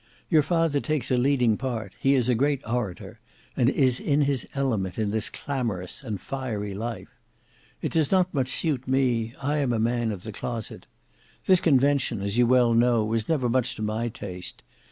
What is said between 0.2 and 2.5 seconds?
Your father takes a leading part; he is a